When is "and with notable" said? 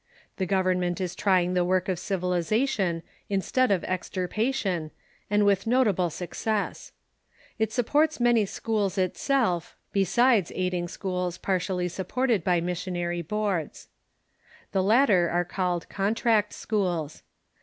5.29-6.09